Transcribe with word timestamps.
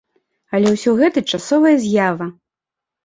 Але 0.59 0.71
ўсё 0.77 0.95
гэта 1.01 1.23
часовая 1.37 1.75
з'ява. 1.87 2.29